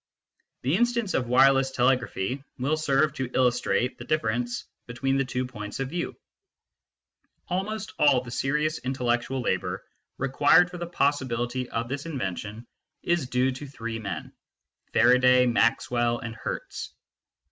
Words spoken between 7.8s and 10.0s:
all th^ serious intellectual labour